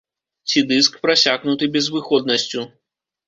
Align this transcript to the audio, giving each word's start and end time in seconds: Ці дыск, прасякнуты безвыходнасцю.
Ці 0.51 0.63
дыск, 0.71 0.95
прасякнуты 1.03 1.69
безвыходнасцю. 1.77 2.65